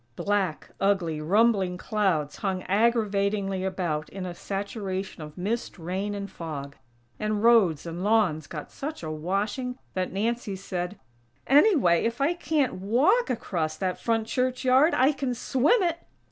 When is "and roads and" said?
7.19-8.03